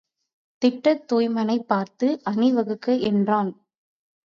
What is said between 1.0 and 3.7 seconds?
துய்மனைப் பார்த்து அணி வகுக்க என்றான்.